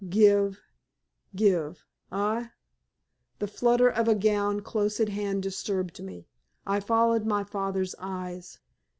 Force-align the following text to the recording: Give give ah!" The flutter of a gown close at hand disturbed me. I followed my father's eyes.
Give 0.09 0.59
give 1.35 1.85
ah!" 2.11 2.53
The 3.37 3.45
flutter 3.45 3.87
of 3.87 4.07
a 4.07 4.15
gown 4.15 4.61
close 4.61 4.99
at 4.99 5.09
hand 5.09 5.43
disturbed 5.43 6.01
me. 6.01 6.25
I 6.65 6.79
followed 6.79 7.27
my 7.27 7.43
father's 7.43 7.93
eyes. 7.99 8.57